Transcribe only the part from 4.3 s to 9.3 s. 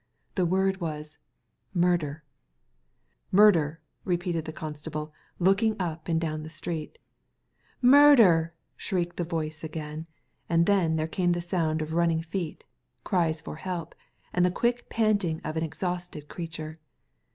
the constable, looking up and down the street" Murder 1" shrieked the